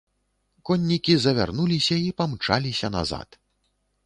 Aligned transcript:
Коннікі 0.69 1.13
завярнуліся 1.25 1.95
і 2.05 2.09
памчаліся 2.23 2.93
назад. 2.97 3.29